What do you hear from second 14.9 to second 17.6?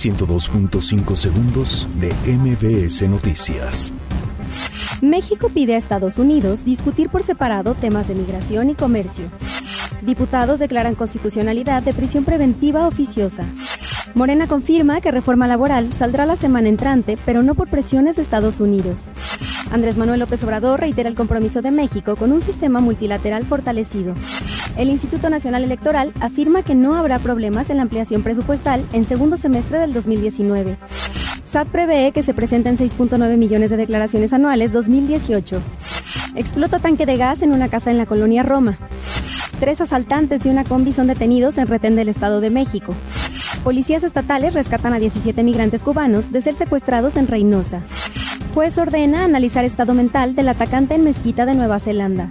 que reforma laboral saldrá la semana entrante, pero no